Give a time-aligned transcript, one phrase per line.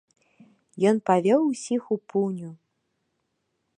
[0.91, 2.51] Ён павёў усіх у пуню.